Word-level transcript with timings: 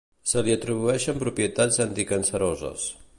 Se 0.29 0.41
li 0.45 0.53
atribueixen 0.55 1.21
propietats 1.25 1.79
anticanceroses. 1.87 2.89